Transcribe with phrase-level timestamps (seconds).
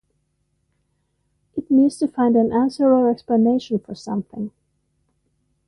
[1.55, 4.49] It means to find an answer or explanation for something.